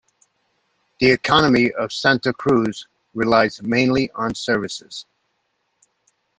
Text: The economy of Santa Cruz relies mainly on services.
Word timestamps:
The 0.99 1.11
economy 1.11 1.69
of 1.73 1.93
Santa 1.93 2.33
Cruz 2.33 2.87
relies 3.13 3.61
mainly 3.61 4.09
on 4.15 4.33
services. 4.33 5.05